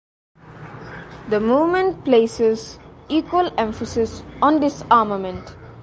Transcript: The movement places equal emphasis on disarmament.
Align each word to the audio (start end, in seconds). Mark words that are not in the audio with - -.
The 1.29 1.39
movement 1.39 2.05
places 2.05 2.79
equal 3.07 3.51
emphasis 3.59 4.23
on 4.41 4.59
disarmament. 4.59 5.55